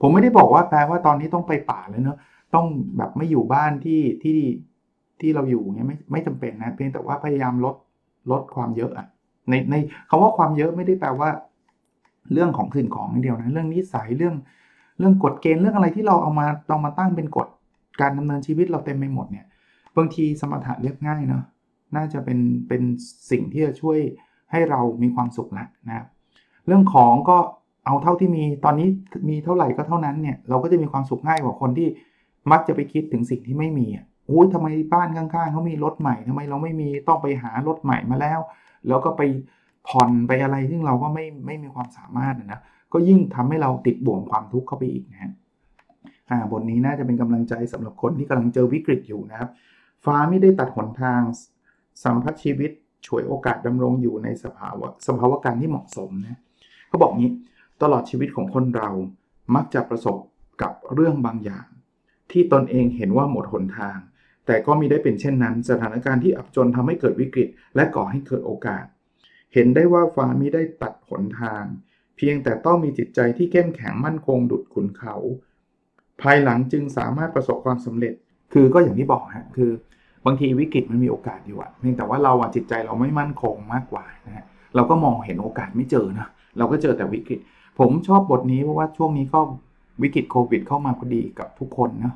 [0.01, 2.19] ผมไม่ได้บอกว่าแปลว่าตอนนี้ต้องไปป่าเลยเนอะ
[2.55, 2.67] ต้อง
[2.97, 4.39] แบบไม่อยู่บ้านที่ที่
[5.21, 7.77] ที่เราอยู่เงี้ยไม่ไม่จำเป็นนะเพียงแต่ว่าพยายามลด
[8.31, 9.07] ลดความเยอะอะ
[9.51, 9.75] ในใน
[10.09, 11.31] คำว่าความเยอะไม่ได้แปลว่า
[12.33, 14.35] เรื่องของสิ่งของอย่างเดียวนะเรื่องนิสัยเรื่อง
[14.99, 17.49] เรื่องกฎเกณฑ์เรื่องอะไรที่เราเอามาเรามาตั้งเป็นกฎ
[18.01, 19.47] การดำเนินชีวิตเราเต็มไปหมดเนี่ย
[19.97, 21.45] บางทีสมถะเรียบง่ายเนาะ
[21.97, 22.83] น่าจะเป็นเป็น
[23.31, 23.99] สิ่งที่จะช่วย
[24.51, 26.07] ให้เรามีความสุขละนะครับ
[26.67, 27.39] เรื่องของก็
[27.87, 28.89] เอาเท่าที่มีตอนนี้
[29.29, 31.89] มีเท่าไหร่ก็เท่านั้นเนี่ยเราก็จะมีความสุขง่ายกว่าคนที่
[32.53, 38.41] มักจะไปคิดถึงสิ่งที่ไม่มีอะโอ้ยทำไมบ้านข้างๆเขามีรถใหม่ทำไมเราไม่มีต้องไปหารถใหม่มาแล้ว
[38.89, 39.23] แล้วก็ไป
[39.89, 42.61] ผ่อนไปอะไรซึ่งเราก็ไม่ไม่มีความสามารถนะ
[42.93, 45.33] ก็ยิ่งทำให้เราติดบ่วงความทุกข์เข้าไปอีกนะฮะ
[46.31, 49.51] อ่าบทนี้น่าจะเป็นกำลังใจสำหรับคนที่กำลังเจอวิกฤตอยู่นะครับ
[50.05, 51.21] ฟ้าไม่ได้ตัดหนทาง
[52.05, 52.71] สัมพัทชีวิต
[53.07, 56.41] ฉวยโอกาสดำรงอยู่ในสภาวะสภาวะการที่เหมาะสมนะ
[56.89, 57.33] เขาบอกงี้
[57.83, 58.91] ตลอดชีวิตของคนเรา
[59.55, 60.17] มักจะประสบ
[60.63, 61.67] กับเรื่องบางอย่าง
[62.31, 63.99] ที่ตนเองเห็นว่าหมดหนทาง
[64.47, 68.85] แต่ก็มีได้เป็นเช่นนั้น สถานการณ์ที่อับจนทำให้เกิดวิกฤต และก่อให้เกิดโอกาส
[69.55, 71.65] เห็นได้ว่าฟ้ามิได้ตัดหนทาง
[72.17, 75.15] เพียงแต่ต้องมีจิตใจที่เข้มแข็งมั่นคงดุดขุนเขา
[76.23, 78.15] ภายหลังจึงสามารถประสบความสำเร็จ
[78.53, 79.71] คือก็อย่างที่บอกฮะคือ
[80.27, 87.39] บางทีวิกฤตมันมีโอกาสอยู่อะเพียงแต่ว่าเราอะจิตใจเราไม่มั่นคงมากกว่านะฮะเราก็มองเห็นโอกาสไม่เจอนะเราก็เจอแต่วิกฤต
[87.79, 89.41] ผมชอบบทนี้เพราะว่าช่วงนี้ก็
[90.03, 92.15] วิกฤตโควิดเข้ามาพอดีกับทุกคนนะ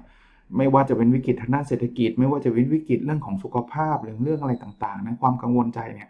[0.56, 6.08] ไม่ว่าจะเป็นวิกฤตทางด้านเศรษฐกิจ ไม่ว่าจะเป็นวิกฤตเรื่องของสุขภาพหรือเรื่องอะไรต่างๆนะความกังวลใจเนี่ย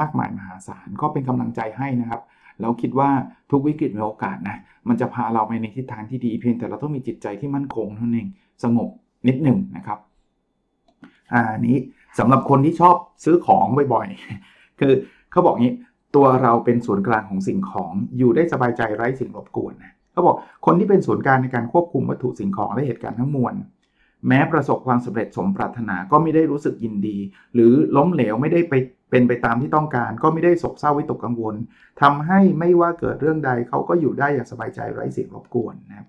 [0.00, 2.22] มากมายมหาศาลก็เป็นกำลังใจให้นะครับ
[2.60, 3.10] แล้วคิดว่า
[3.50, 4.56] ทุกวิกฤตมีโอกาสนะ
[4.88, 8.28] มันจะพาเราไปในทิศทางที่ดีเพียงแต่เราต้องมีจิตใจที่มั่นคงเท่านั้นเอง
[8.64, 8.88] สงบ
[9.28, 9.98] นิดหนึ่งนะครับ
[11.32, 11.76] อ่านี้
[12.18, 14.92] สำหรับคนที่ชอบซื้อของบ่อยๆ คือ
[15.30, 15.74] เขาบอกงี้
[16.16, 23.54] ตัวเราเป็นศูนย์กลางของสิ่งของอยู่ได้สบายใจไร้สิ่งรบกวนนะเขาบอกคนที่เป็นศูนย์กลางในการควบคุมวัตถุสิ่งของและเหตุการณ์ทั้งมวล
[24.28, 27.18] แม้ประสบความสำเร็จสมปรารถนาก็ไม่ได้รู้สึกยินดี
[27.54, 28.74] หรือล้มเหลวไม่ได้ไป
[29.10, 31.54] เป็นไปตามที่ต้องการ ก็ไม่ได้โศกเศร้าวิตกกังวล
[32.00, 36.06] ทำให้ไม่ว่าเกิดเรื่องใดเขาก็อยู่ได้อย่างสบายใจไร้สิ่งรบกวนนะครับ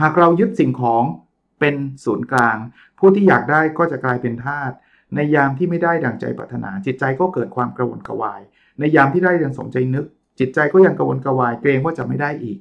[0.00, 1.02] หากเรายึดสิ่งของ
[1.64, 2.56] เป็นศูนย์กลาง
[2.98, 4.72] ผู้ที่อยากได้ก็จะกลายเป็นทาส
[5.14, 8.40] ในยามที่ไม่ได้ดังใจปรารถนา จิตใจก็เกิดความกระวนกระวาย
[8.78, 10.06] ในยามที่ได้ดังสมใจนึก
[10.40, 12.58] จิตใจก็ยังกระวนกระวายเกรงว่าจะไม่ได้อีก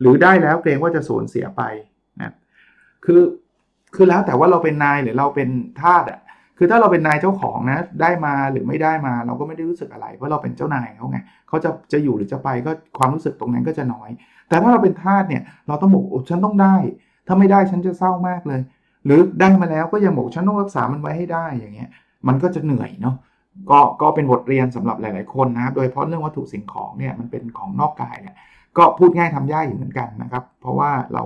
[0.00, 1.62] หรือได้แล้วเกรงว่าจะสูญเสียไป
[2.20, 2.34] นะ
[3.04, 3.20] คือ
[3.94, 5.48] คือแล้วแต่ว่าเราเป็นนายหรือเราเป็น
[5.80, 6.20] ทาสอะ
[6.58, 14.10] คือถ้าเราเป็นนายเจ้าของนะ ได้มาหรือไม่ได้มา เราก็ไม่ได้รู้สึกอะไร เพราะเราเป็นเจ้านายเขาไงเขาจะจะอยู่หรือจะไปก็ความรู้สึกตรงนั้นก็จะน้อย
[14.48, 16.76] แต่ถ้าเราเป็นทาสเนี่ย เราต้องบอกฉันต้องได้
[17.32, 18.60] ถ้าไม่ได้ฉันจะเศร้ามากเลย
[19.04, 21.90] หรือได้มาแล้วก็ยังบอกฉันต้องรักษามันไว้ให้ได้อย่างเงี้ย
[22.28, 23.16] มันก็จะเหนื่อยเนาะ
[23.70, 28.36] ก็ก็เป็นบทเรียนสำหรับหลาย ๆ คนนะครับโดยเฉพาะเรื่องวัตถุสิ่งของเนี่ยมันเป็นของนอกกายเนี่ย
[28.78, 31.24] ก็พูดง่ายทำยากอยู่เหมือนกันนะครับ เพราะว่าเรา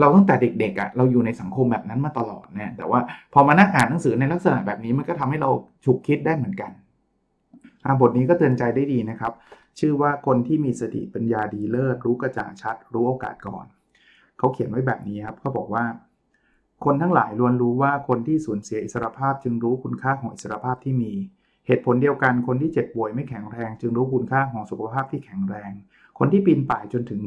[0.00, 3.00] เราตั้งแต่เด็กๆอะ่ะเราอยู่ในสังคมแบบนั้นมาตลอดเนี่ยแต่ว่า
[3.32, 5.50] พอมานั่งอ่านหนังสือในลักษณะแบบนี้มันก็ทำให้เรา
[5.84, 6.70] ฉุกคิดได้เหมือนกัน
[8.00, 9.32] บทนี้ก็เตือนใจได้ดีนะครับ
[9.78, 13.66] ชื่อว่าคนที่มีสติปัญญาดีเลิศรู้กระจ่างชัด รู้โอกาสก่อน
[14.38, 15.84] เขาเขียนไว้แบบนี้ครับเขาบอกว่า
[16.84, 21.12] คนทั้งหลายล้วนรู้ว่าคนที่สูญเสียอิสรภาพจึงรู้คุณค่าของอิสรภาพที่มี
[21.66, 25.70] เหตุผลเดียวกันคนที่เจ็บป่วยไม่แข็งแรง จึงรู้คุณค่าของสุขภาพที่แข็งแรง
[26.18, 27.22] คนที่ปีนป่ายจนถึง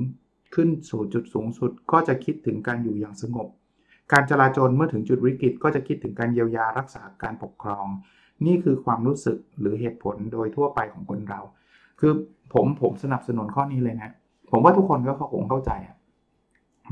[0.55, 3.47] ขึ้นสู่จุดสูงสุด ก็จะคิดถึงการอยู่อย่างสงบ
[4.11, 7.85] การจลาจลเมื่อถึงจุดวิกฤต ก็จะคิดถึงการเยียวยารักษาการปกครอง
[8.45, 11.41] นี่คือความรู้สึกหรือเหตุผลโดยทั่วไปของคนเรา
[11.99, 12.11] คือ
[12.53, 14.09] ผมผมสนับสนุนข้อนี้เลยนะ
[14.51, 15.96] ผมว่าทุกคนก็คงเข้าใจอะ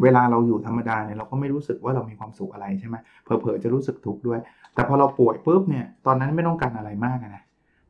[0.03, 4.39] เวลาเราอยู่ธรรมดาเนี่ยเราก็ไม่รู้สึกว่าเรามีความสุขอะไรใช่ไหมเผลอๆจะรู้สึกทุกข์ด้วย
[4.73, 7.43] แต่พอเราป่วยปุ๊บเนี่ยตอนนั้นไม่ต้องการอะไรมากนะ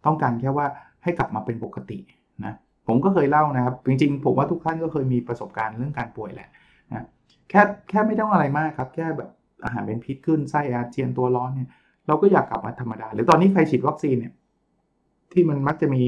[0.06, 0.66] ต้องการแค่ว่า
[1.04, 1.98] ให้กลับมาเป็นปกติ
[2.46, 2.54] นะ
[2.88, 6.50] ผมก็เคยเล่านะครับ จริงๆ ผมว่าทุกท่านก็เคยมีประสบการณ์เรื่องการป่วยแหละ
[6.92, 7.06] นะ
[7.50, 9.30] แค่แค่ไม่ต้องอะไรมากครับ แค่แบบ
[9.64, 11.70] อาหารเป็นพิษขึ้นไส้อาเจียนตัวร้อนเนี่ย
[12.08, 14.34] เราก็อยากกลับมาธรรมดา หรือตอนนี้ใครฉีดวัคซีนเนี่ย
[15.32, 16.04] ที่มันมักจะมี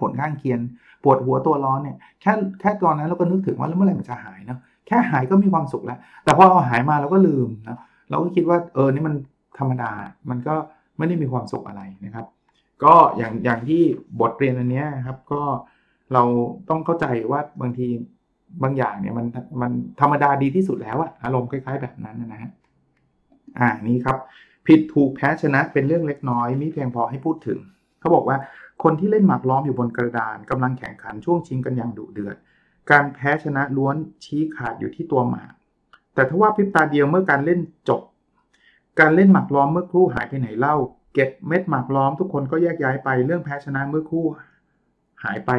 [0.00, 0.60] ผลข้างเคียง
[1.04, 4.58] ปวดหัวตัวร้อนเนี่ยแค่แค่ตอนนั้นเราก็นึกถึงว่าแล้วเมื่อไหร่มันจะหายเนาะ
[4.90, 7.78] แค่หายก็มีความสุขแล้ว แต่พอเราหายมาเราก็ลืมนะ
[8.10, 9.14] เราก็คิดว่าเออนี่มัน
[9.58, 9.90] ธรรมดา
[10.30, 10.54] มันก็
[10.98, 12.26] ไม่ได้มีความสุขอะไรนะครับ
[12.84, 13.82] ก็อย่างอย่างที่
[14.20, 15.42] บทเรียนอันนี้ครับก็
[16.14, 16.22] เรา
[16.68, 17.86] ต้องเข้าใจว่าบางที
[18.62, 19.26] บางอย่างเนี่ยมัน
[19.62, 22.50] มันธรรมดาดีที่สุดแล้วอะอารมณ์คล้าย ๆ แบบนั้นนะฮะ
[23.58, 24.18] อ่านี่ครับ
[24.66, 27.58] ผิดถูกแพ้ชนะเป็นเรื่องเล็กน้อยมีเพียงพอให้พูดถึง
[28.00, 28.36] เขาบอกว่า
[28.82, 32.36] คนที่เล่นหมากล้อมอยู่บนกระดานกำลังแข่งขันช่วงชิงกันอย่างดุเดือด
[32.90, 35.52] การแพ้ชนะล้วนชี้ขาดอยู่ที่ตัวหมาก
[36.14, 38.02] แต่ถ้าว่าพริบตาเดียวเมื่อการเล่นจบ
[39.00, 40.76] การเล่นหมากล้อมเมื่อครู่หายไปไหนเล่า
[41.14, 44.26] เก็บเม็ดหมากล้อมทุกคนก็แยกย้ายไป เรื่องแพ้ชนะเมื่อครู่
[45.24, 45.50] หายไป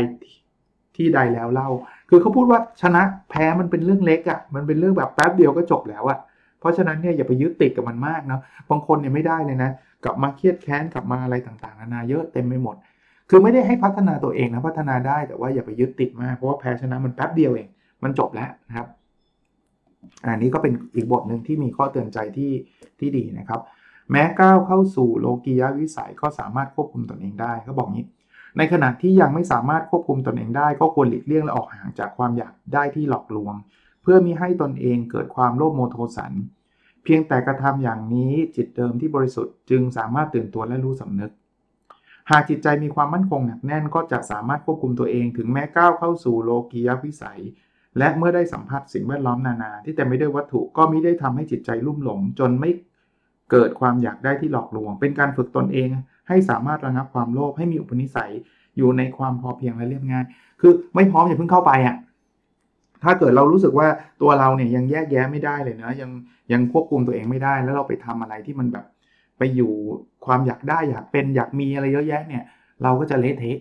[0.96, 1.70] ที่ใดแล้วเล่า
[2.10, 6.20] คือเขาพูดว่าชนะแพ้มันเป็นเรื่องเล็กอะ่ะ มันเป็นเรื่องแบบแป๊บเดียวก็จบแล้วอะ่ะ
[6.60, 9.72] เพราะฉะนั้นเนี่ยอย่าไปยึดติดกับมันมากนะ บางคนเนี่ยไม่ได้เลยนะ
[10.04, 12.76] กลับมาเครียดแค้นกลับมาอะไรต่างๆนานาเยอะเต็มไปหมด
[13.34, 17.68] คือไม่ได้ให้พัฒนาตัวเองนะพัฒนาได้แต่ว่าอย่าไปยึดติดมากเพราะว่าแพ้ชนะมันแป๊บเดียวเอง
[18.04, 18.88] มันจบแล้วนะครับ
[20.26, 22.52] อันนี้ก็เป็นอีกบทหนึ่งที่มีข้อเตือนใจที่
[23.00, 23.62] ที่ดีนะครับ
[24.12, 28.08] แม้ก้าวเข้าสู่โลกียวิสัยก็สามารถควบคุมตนเองได้เขาบอกงี้
[28.58, 33.54] ในขณะที่ยังไม่สามารถควบคุมตนเองได้ ก็ควรหลีกเลี่ยงและออกห่างจากความอยากได้ที่หลอกลวง
[34.02, 36.34] เพื่อมิให้ตนเองเกิดความโลภโมโทสัน
[37.04, 41.32] เพียงแต่กระทำอย่างนี้จิตเดิมที่บริสุทธิ์จึงสามารถตื่นตัวและรู้สำนึก
[42.32, 47.42] หากจิตใจมีความมั่นคงหนักแน่นก็จะสามารถควบคุมตัวเองถึงแม้ก้าวเข้าสู่โลกียวิสัย
[47.98, 52.72] และเมื่อได้สัมผัสสิ่งแวดล้อมนานาที่แต่ไม่ได้วัตถุก็มิได้ทำให้จิตใจลุ่มหลง จนไม่
[53.52, 55.90] เกิดความอยากได้ที่หลอกลวง เป็นการฝึกตนเอง
[56.28, 58.32] ให้สามารถระงับความโลภให้มีอุปนิสัย
[58.78, 60.26] อยู่ในความพอเพียงและเรียบง่าย
[60.62, 61.96] คือไม่พร้อมอย่าเพิ่งเข้าไปอะ
[63.04, 63.88] ถ้าเกิดเรารู้สึกว่า
[64.22, 66.12] ตัวเราเนี่ยยังแยกแยะไม่ได้เลยนะยัง
[66.52, 68.86] ยังควบคุมตัวเองไม่ได้ แล้วเราไปทำอะไรที่มันแบบ
[69.42, 69.74] ไปอยู่
[70.26, 72.44] ความอยากได้อยากเป็นอยากมีอะไรเยอะแยะเนี่ย
[72.84, 73.60] เราก็จะเละเทะ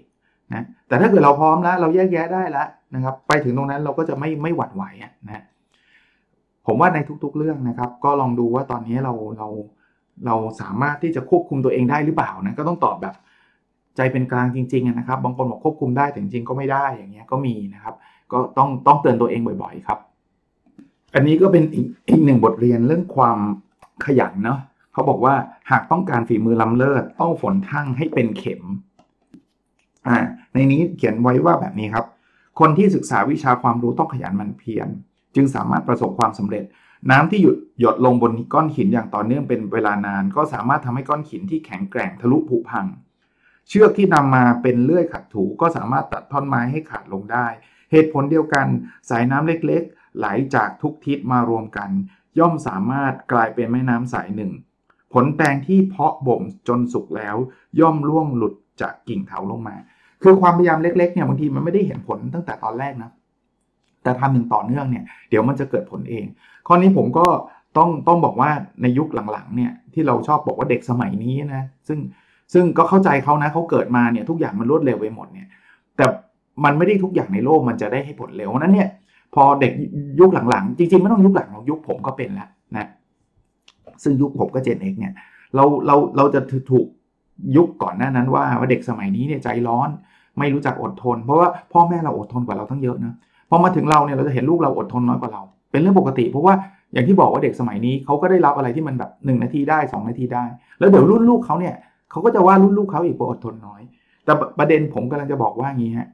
[0.52, 4.84] นะแต่ถ้าเกิดเราพร้อมแล้วเราแยกแยะได้แล้วนะครับ ไปถึงตรงนั้นเราก็จะไม่ไม่หวั่นไหว
[5.26, 5.44] นะ
[6.66, 9.48] ผมว่าในทุกๆเรื่องนะครับ ก็ลองดูว่าตอนนี้เราเรา
[10.26, 13.14] เราสามารถที่จะควบคุมตัวเองได้หรือเปล่านะก็ต้องตอบแบบ
[13.96, 17.94] ใจเป็นกลางจริงๆนะครับ บางคนบอกควบคุมได้แต่จริงๆก็ไม่ได้อย่างเงี้ยก็มีนะครับ
[18.32, 19.98] ก็ต้องต้องเตือนตัวเองบ่อยๆครับ
[21.14, 23.38] อันนี้ก็เป็นอีกอีกหนึ่งบทเรียนเรื่องความ
[24.04, 24.58] ขยันเนาะ
[24.92, 25.34] เขาบอกว่า
[25.70, 28.62] หากต้องการฝีมือล้ำเลิศต้องฝนทั่งให้เป็นเข็ม
[30.08, 30.18] อ่า
[30.52, 32.06] ในนี้เขียนไว้ว่าแบบนี้ครับ
[32.60, 34.88] คนที่ศึกษาวิชาความรู้ต้องขยันมันเพียร
[35.34, 36.64] จึงสามารถประสบความสำเร็จ
[37.10, 42.86] น้ำที่หยุดหยดลงบนก้อนหินอย่างต่อเนื่องเป็นเวลานาน ก็สามารถทำให้ก้อนหินที่แข็งแกร่งทะลุผุพัง
[43.68, 47.46] เชือกที่นำมาเป็นเลื่อยขัดถูก็สามารถตัดท่อนไม้ให้ขาดลงได้
[47.92, 48.66] เหตุผลเดียวกัน
[49.10, 51.90] สายน้ำเล็กๆ ไหลจากทุกทิศมารวมกัน
[52.38, 54.52] ย่อมสามารถกลายเป็นแม่น้ำสายหนึ่ง
[55.12, 57.36] ผลแตงที่เพาะบ่มจนสุกแล้ว
[57.80, 59.76] ย่อมร่วงหลุดจากกิ่งเถาลงมา
[60.22, 63.10] คือความพยายามเล็กๆเนี่ยบางทีมันไม่ได้เห็นผลตั้งแต่ตอนแรกนะ
[64.02, 66.24] แต่ทำอย่างต่อเนื่องเนี่ยเดี๋ยวมันจะเกิดผลเอง
[66.66, 67.26] ข้อนี้ผมก็
[67.76, 68.50] ต้องต้องบอกว่า
[68.82, 71.98] ในยุคหลังๆเนี่ยที่เราชอบบอกว่าเด็กสมัยนี้นะซึ่ง
[72.52, 75.48] ซึ่งก็เข้าใจเขานะเขาเกิดมาเนี่ยทุกอย่างมันรวดเร็วไปหมดเนี่ย
[75.96, 76.04] แต่
[76.64, 78.88] มันไม่ได้ทุกอย่างในโลกมันจะได้ให้ผลเร็วนั้นเนี่ย
[79.34, 79.72] พอเด็ก
[80.20, 82.48] ยุคหลังๆ จริงๆ ไม่ต้องยุคหลังหรอกยุคผมก็เป็นแล้วนะ
[84.02, 85.12] ซึ่งยุคผมก็เจนเอกเนี่ย
[85.54, 86.86] เราเราเราจะถูก
[87.56, 89.88] ยุคก่อนหน้านั้นว่าว่าเด็กสมัยนี้เนี่ยใจร้อน
[90.38, 93.14] ไม่รู้จักอดทน เพราะว่าพ่อแม่เราอดทนกว่าเราทั้งเยอะนะ
[93.50, 96.54] พอมาถึงเราเนี่ยเราจะเห็นลูกเราอดทนน้อยกว่าเรา เป็นเรื่องปกติ เพราะว่า
[96.92, 100.44] อย่างที่บอกว่าเด็กสมัยนี้เขาก็ได้รับอะไรที่มันแบบ1นาทีได้ 2 นาทีได้
[100.78, 101.74] แล้วเดี๋ยวรุ่นลูกเขาเนี่ย
[102.10, 103.82] เขาก็จะว่ารุ่นลูกเขาอีกว่าอดทนน้อย
[104.24, 106.08] แต่ประเด็นผมกำลังจะบอกว่างี้ฮะ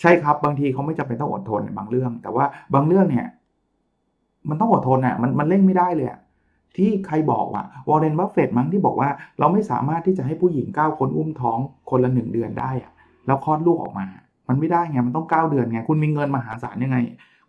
[0.00, 3.26] ใช่ครับบางทีเขาไม่จำเป็นต้องอดทนบางเรื่อง แต่ว่าบางเรื่องเนี่ย
[4.48, 6.08] มันต้องอดทนอะมันมันเร่งไม่ได้เลย
[6.76, 11.58] ที่ใครบอกว่า Warren Buffett มั้งที่บอกว่า เราไม่สามารถที่จะให้ผู้หญิงเก้าคนอุ้มท้อง
[11.90, 12.92] คนละหนึ่งเดือนได้อะ
[13.26, 14.06] แล้วคลอดลูกออกมา
[14.48, 16.96] มันไม่ได้ไงมันต้องเก้าเดือนไงคุณมีเงินมหาศาลยังไง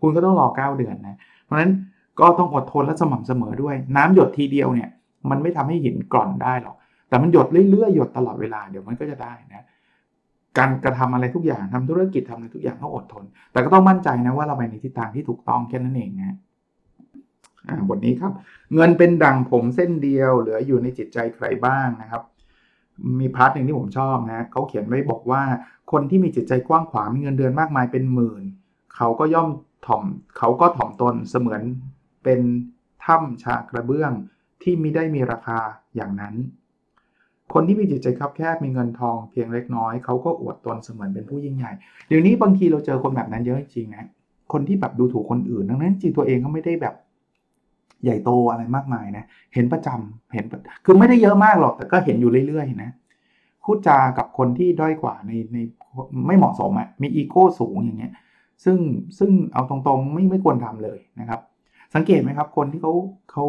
[0.02, 1.72] คุณก็ต้องรอเก้าเดือนนะเพราะฉะนั้น
[2.20, 4.90] ก็ต้องอดทนและสม่ำเสมอด้วย น้ำหยดทีเดียวเนี่ย
[5.30, 6.76] มันไม่ทำให้หินกร่อนได้หรอก
[7.10, 9.66] แต่มันหยดเรื่อยๆหยดตลอดเวลาเดี๋ยวมันก็จะได้นะ
[10.58, 16.38] การกระทำอะไรทุกอย่างทำธุรกิจทำอะไรทุกอย่างต้องอดทน แต่ก็ต้องมั่นใจนะว่าเราไปในทิศทางที่ถูกต้องแค่นั้นเองนะ
[17.90, 18.34] บทนี้ครับ
[18.76, 22.24] เงินเป็นดั่งผมเส้นเดียว เหลืออยู่ในจิตใจใครบ้างนะครับ
[23.20, 25.44] มี part หนึ่งที่ผมชอบนะเขาเขียนไว้บอกว่า
[25.92, 28.44] คนที่มีจิตใจกว้างขวางมีเงินเดือนมากมายเป็นหมื่น
[28.96, 29.50] เขาก็ย่อม
[29.88, 30.04] ถ่อม
[30.38, 31.62] เขาก็ถ่อมตนเสมือน
[32.24, 32.42] เป็น
[33.06, 34.12] ถ้วยชากระเบื้อง
[34.62, 35.60] ที่มิได้มีราคา
[35.96, 36.36] อย่างนั้น
[37.54, 41.72] คนที่มีจิตใจคับแคบมีเงินทองเพียงเล็กน้อย เขาก็อวดตนเสมือนเป็นผู้ยิ่งใหญ่
[42.08, 44.10] เดี๋ยวนี้บางทีเราเจอคนแบบนั้นเยอะจริงนะ
[44.54, 46.96] คนที่แบบดูถูกคนอื่น ทั้งนั้นจริงตัวเองก็ไม่ได้แบบ
[48.04, 50.46] ใหญ่โตอะไรมากมายนะ เห็นประจำเห็น
[50.86, 52.92] คือไม่ได้เยอะมากหรอก แต่ก็เห็นอยู่เรื่อยๆนะ
[53.64, 55.58] พูดจากับคนที่ด้อยกว่าในใน
[56.28, 58.14] ไม่เหมาะสมอะ่ะมีอีโก้สูงอย่างเงี้ย
[58.64, 58.78] ซึ่ง
[59.20, 61.40] ซึ่งเอาตรงๆไม่ไม่ควรทำเลยนะครับ
[61.96, 62.94] สังเกตไหมครับ คนที่เขา
[63.32, 63.46] เขา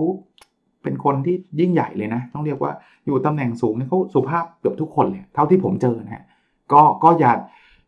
[0.82, 2.72] เป็นคนที่ยิ่งใหญ่เลยนะ ต้องเรียกว่า
[3.06, 6.24] อยู่ตำแหน่งสูงเนี่ยเขาสุภาพเกือบทุกคนเลยเท่าที่ผมเจอนะฮะ
[6.72, 7.32] ก็ก็อย่า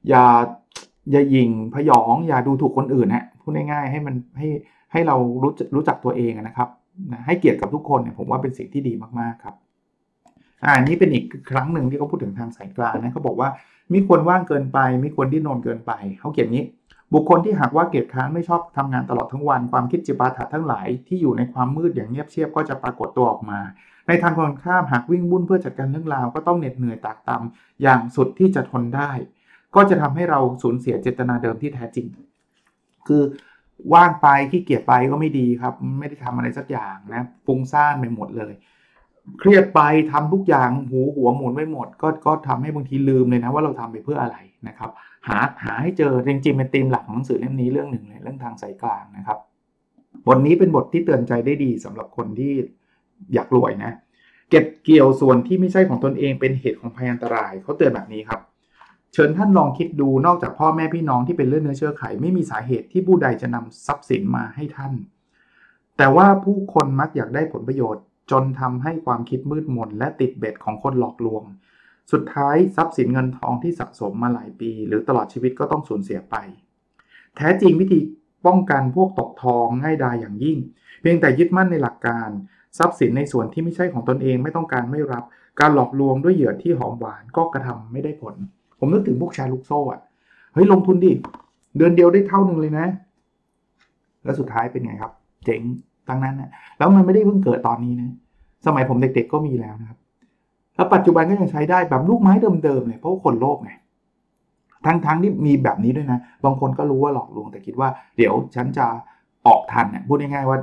[0.09, 0.25] อย่า
[1.11, 4.49] อย่ายิงพยอง อย่าดูถูกคนอื่นฮะพูดง่ายๆให้มันให้
[4.95, 6.69] ให้เรารู้รู้จักตัวเองนะครับ
[7.27, 9.55] ให้เกียรติกับทุกคนเนี่ยผมว่าเป็นสิ่งที่ดีมากๆครับ
[10.65, 13.49] อ่านี้เป็นอีกครั้งหนึ่งที่เขาพูดถึงทางสายกลางนะเขาบอกว่า
[13.93, 16.65] มีควรว่างเกินไปมีควรที่นอนเกินไปเขาเขียนนี้
[17.15, 23.61] บุคคลที่หากว่าเกียรติค้านไม่ชอบทำงานตลอดทั้งวัน ความคิดจิปาถะทั้งหลายที่อยู่ในความมืดอย่างเงียบเชียบก็จะปรากฏตัวออกมา
[24.09, 29.11] ในทางตรงข้ามหากวิ่งบุ่นเพื่อจัดการเรื่องราวก็ต้องเหน็ดเหนื่อยตากตำอย่างสุดที่จะทนได้
[29.75, 32.07] ก็จะทำให้เราสูญเสียเจตนาเดิมที่แท้จริง
[33.07, 33.23] คือ
[33.95, 38.53] ว่างไปขี้เกียจไปก็ไม่ดีครับ ไม่ได้ทำอะไรสักอย่างนะฟุ้งซ่านไปหมดเลย
[39.39, 39.81] เครียดไป
[40.13, 44.37] ทำทุกอย่างหูหัวหมุนไปหมด ก็ก็ทำให้บางทีลืมเลยนะว่าเราทำไปเพื่ออะไร
[44.69, 44.91] นะครับ
[45.29, 49.39] หาหาให้เจอจริงๆเป็นธีมหลักของหนังสือเล่มนี้เรื่องหนึ่งเลยเรื่องทางสายกลางนะครับ
[50.27, 52.53] บทนี้เป็นบทที่เตือนใจได้ดีสำหรับคนที่
[53.35, 53.93] อยากรวยนะ
[54.51, 58.41] เก็บเกี่ยวส่วนที่ไม่ใช่ของตนเองเป็นเหตุของภัยอันตรายเขาเตือนแบบนี้ครับ
[59.15, 64.93] เชิญท่านลองคิดดูนอกจากพ่อแม่พี่น้องที่เป็นเลือดเนื้อเชื้อไข ไม่มีสาเหตุที่ผู้ใดจะนำทรัพย์สินมาให้ท่าน
[65.97, 71.43] แต่ว่าผู้คนมักอยากได้ผลประโยชน์ จนทำให้ความคิดมืดมนและติดเบ็ดของคนหลอกลวง
[72.13, 76.35] สุดท้ายทรัพย์สินเงินทองที่สะสมมาหลายปี หรือตลอดชีวิตก็ต้องสูญเสียไป
[77.37, 78.01] แท้จริงวิธี
[78.47, 80.59] ป้องกันพวกตกทองง่ายดายอย่างยิ่ง
[81.01, 82.29] เพียงแต่ยึดมั่นในหลักการ
[82.79, 85.25] ทรัพย์สินในส่วนที่ไม่ใช่ของตนเองไม่ต้องการไม่รับ
[85.61, 88.35] การหลอกลวงด้วยเหยื่อที่หอมหวานก็กระทำไม่ได้ผล
[88.79, 90.01] ผมนึกถึงพวกแชร์ลูกโซ่อะ
[90.55, 91.13] เฮ้ยลงทุนดิ
[91.77, 92.87] เดือนเดียวได้เท่าหนึ่งเลยนะ
[94.25, 95.13] แล้วสุดท้ายเป็นไงครับ
[95.45, 95.61] เจ๋ง
[96.09, 98.11] ตั้งนั้นนะแล้วมันไม่ได้เพิ่งเกิดตอนนี้นะ
[98.67, 99.99] สมัยผมเด็กๆก็มีแล้วนะครับ
[100.77, 102.33] แล้วปัจจุบันก็ยังใช้ได้แบบลูกไม้
[102.65, 103.73] เดิมๆเลยเพราะคนโลภไง
[104.87, 108.87] ทั้งๆที่มีแบบนี้ด้วยนะ บางคนก็รู้ว่าหลอกลวงแต่คิดว่าเดี๋ยวฉันจะ
[109.47, 110.59] ออกทันเนี่ยพูดง่ายๆว่า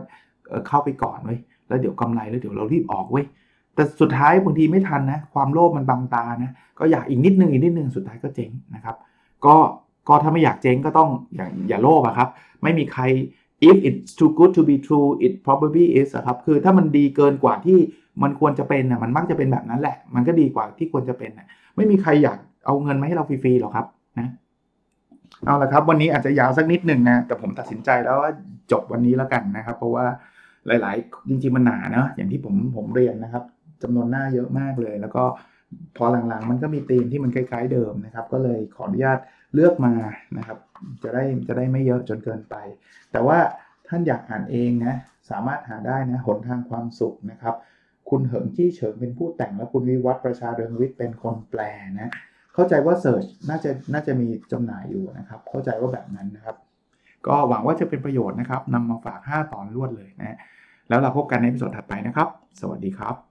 [0.67, 3.25] เข้าไปก่อนเว้ยแล้วเดี๋ยวกำไรแล้วเดี๋ยวเรารีบออกเว้ย
[3.75, 8.95] แต่สุดท้ายบางทีไม่ทันนะความโลภมันบังตานะก็อยากอีกนิดนึงอีกนิดนึงสุดท้ายก็เจ๊งนะครับ
[9.45, 9.55] ก็
[10.07, 12.29] ก็ถ้าไม่อยากเจ๊งก็ต้องอย่าอย่าโลภอะครับ
[12.63, 13.03] ไม่มีใคร
[13.69, 17.77] if it's too good to be true it probably is ครับคือถ้ามันดีเกินกว่าที่
[18.23, 23.85] มันควรจะเป็นนะมันมักจะเป็นแบบนั้นแหละ มันก็ดีกว่าที่ควรจะเป็นนะไม่มีใครอยากเอาเงินมาให้เราฟรีๆหรอกครับ
[24.19, 24.29] นะ
[25.45, 28.31] เอาละครับวันนี้อาจจะยาวสักนิดหนึ่งนะแต่ผมตัดสินใจแล้วว่า
[28.71, 30.05] จบวันนี้แล้วกันนะครับ เพราะว่า
[30.67, 33.43] หลาย ๆ จริงๆมันหนาเนาะอย่างที่ผมผมเรียนนะครับ
[33.83, 35.23] จำนวนหน้าเยอะมากเลย แล้วก็
[35.97, 39.19] พอหลังๆ มันก็มีธีมที่มันคล้ายๆเดิมนะครับ ก็เลยขออนุญาต
[39.53, 39.93] เลือกมา
[40.37, 40.57] นะครับ
[41.03, 42.55] จะได้จะได้ไม่เยอะจนเกินไป
[43.11, 43.37] แต่ว่า
[43.87, 44.95] ท่านอยากอ่านเองนะ
[45.29, 47.55] สามารถหาได้นะหนทางความสุขนะครับ
[48.09, 51.61] คุณเหิงจี้เฉิงเป็นผู้แต่งและคุณวิวัฒประชาเดิงวิทย์เป็นคนแปล
[51.99, 52.11] นะ
[52.53, 56.55] เข้าใจว่าเสิร์ชน่าจะน่าจะมีจำหน่ายอยู่นะครับ เข้าใจว่าแบบนั้นนะครับ
[57.27, 60.37] ก็หวังว่าจะเป็นประโยชน์นะครับนำมาฝาก 5 ตอนรวดเลยนะ
[60.89, 62.27] แล้วเราพบกันในพิสดถัดไปนะครับ
[62.61, 63.30] สวัสดีครับ